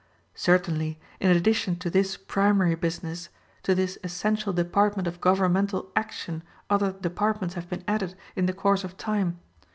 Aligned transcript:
Certainly, 0.33 0.99
in 1.19 1.29
addition 1.29 1.75
to 1.75 1.87
this 1.91 2.17
primary 2.17 2.73
business, 2.73 3.29
to 3.61 3.75
this 3.75 3.99
essential 4.03 4.51
department 4.51 5.07
of 5.07 5.21
governmental 5.21 5.91
action 5.95 6.41
other 6.71 6.91
departments 6.93 7.53
have 7.53 7.69
been 7.69 7.83
added 7.87 8.15
in 8.35 8.47
the 8.47 8.53
course 8.53 8.83
of 8.83 8.97
time. 8.97 9.37